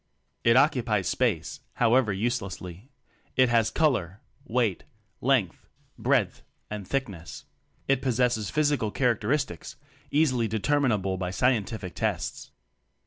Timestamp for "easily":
10.09-10.47